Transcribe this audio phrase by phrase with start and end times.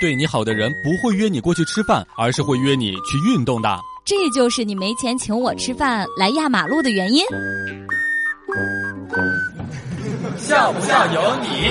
[0.00, 3.78] 对你好的人不会约你过去吃饭，而是会约你去运动的。
[4.02, 7.22] 这就是你没钱请我吃饭来压马路的原因。
[10.38, 11.70] 笑不笑由你。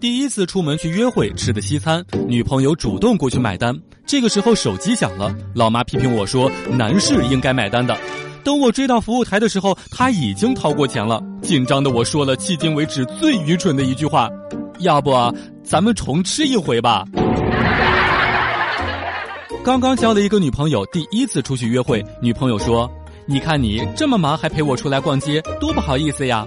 [0.00, 3.78] 第一次出门去约会吃的西餐，女朋友主动过去买单。
[4.06, 7.94] 这个时候手机响了，老妈批评我说：“男士应该买单的。”
[8.44, 11.22] 等我追到服务台的时候，他已经掏过钱了。
[11.42, 14.28] 紧张的我说了迄今为止最愚蠢的一句话
[14.80, 15.12] ：“要不
[15.62, 17.04] 咱们重吃一回吧。
[19.64, 22.90] ”刚刚交了一个女朋友，第一次出去约会，女朋友说
[23.26, 26.46] ：“你看你这么忙还陪我出来逛街，多不好意思呀。”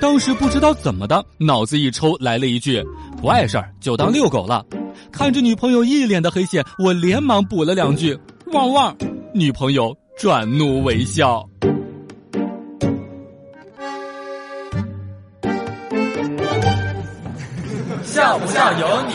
[0.00, 2.84] 当时不知道怎么的，脑子一抽来了一句
[3.20, 4.64] ：“不碍事儿，就当遛狗了。”
[5.12, 8.18] 看着女朋友一脸的黑线，我连忙补了两句
[8.52, 8.94] ：“汪汪。”
[9.32, 11.44] 女朋友转怒为笑。
[18.04, 19.14] 笑不笑由你。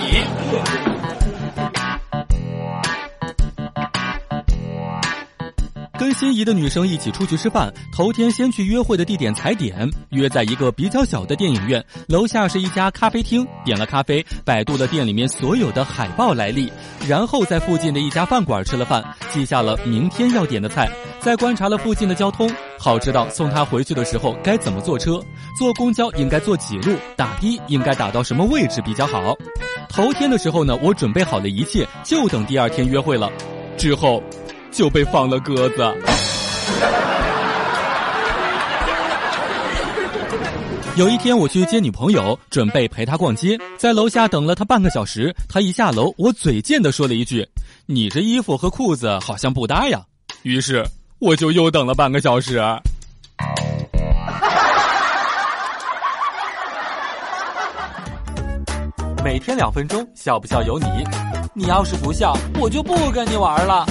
[5.98, 16.72] 跟心仪的女生一起出去吃饭，头天先去约会的地点踩点，约在一个比较小的电影院，楼下是一家咖啡厅，点了咖啡，百度了店里面所有的海报来历，
[17.08, 20.89] 然后在附近的一家饭馆吃了饭，记下了明天要点的菜，
[21.20, 25.22] 再观察了附近的交通，好知道送他回去的时候该怎么坐车，
[25.58, 29.36] 坐公交应该坐几路，打的应该打到什么位置比较好。
[29.89, 33.31] 头天的时候呢，我准备好了一切，就等第二天约会了，
[33.78, 34.22] 之后。
[34.69, 35.78] 就被放了鸽子。
[40.98, 45.31] 有一天我去接女朋友，准备陪她逛街，在楼下等了她半个小时。
[45.48, 47.48] 她一下楼，我嘴贱的说了一句
[47.86, 50.03] ：“你这衣服和裤子好像不搭呀。”
[50.42, 50.84] 于是
[51.20, 52.58] 我就又等了半个小时。
[59.23, 60.88] 每天两分钟，笑不笑由你。
[61.53, 63.85] 你要是不笑，我就不跟你玩了。